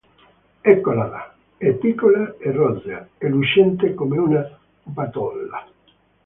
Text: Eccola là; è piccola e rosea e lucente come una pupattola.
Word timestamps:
Eccola 0.61 1.05
là; 1.05 1.35
è 1.57 1.73
piccola 1.73 2.33
e 2.39 2.51
rosea 2.51 3.07
e 3.19 3.27
lucente 3.29 3.93
come 3.93 4.17
una 4.17 4.41
pupattola. 4.81 5.67